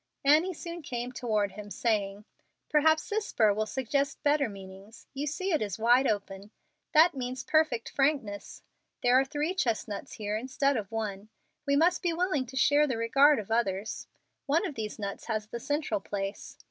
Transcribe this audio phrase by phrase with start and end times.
[0.25, 2.25] Annie soon came toward him, saying,
[2.69, 5.05] "Perhaps this burr will suggest better meanings.
[5.13, 6.49] You see it is wide open.
[6.95, 8.63] That means perfect frankness.
[9.03, 11.29] There are three chestnuts here instead of one.
[11.67, 14.07] We must be willing to share the regard of others.
[14.47, 16.57] One of these nuts has the central place.